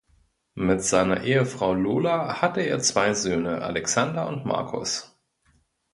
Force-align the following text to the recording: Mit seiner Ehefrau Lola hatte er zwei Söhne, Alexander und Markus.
Mit 0.57 0.81
seiner 0.83 1.21
Ehefrau 1.25 1.75
Lola 1.75 2.41
hatte 2.41 2.61
er 2.61 2.79
zwei 2.79 3.13
Söhne, 3.13 3.61
Alexander 3.61 4.27
und 4.29 4.47
Markus. 4.47 5.15